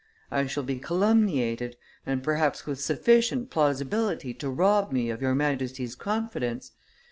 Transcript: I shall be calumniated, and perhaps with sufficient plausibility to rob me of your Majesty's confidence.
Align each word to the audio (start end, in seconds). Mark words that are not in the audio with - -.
I 0.31 0.47
shall 0.47 0.63
be 0.63 0.79
calumniated, 0.79 1.75
and 2.07 2.23
perhaps 2.23 2.65
with 2.65 2.81
sufficient 2.81 3.51
plausibility 3.51 4.33
to 4.33 4.49
rob 4.49 4.91
me 4.91 5.11
of 5.11 5.21
your 5.21 5.35
Majesty's 5.35 5.93
confidence. 5.93 6.71